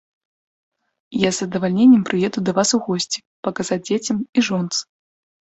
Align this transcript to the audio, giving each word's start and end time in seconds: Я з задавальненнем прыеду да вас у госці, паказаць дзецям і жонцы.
Я 1.23 1.29
з 1.31 1.33
задавальненнем 1.39 2.01
прыеду 2.09 2.39
да 2.49 2.57
вас 2.61 2.69
у 2.79 2.81
госці, 2.89 3.23
паказаць 3.49 3.79
дзецям 3.87 4.17
і 4.37 4.47
жонцы. 4.51 4.81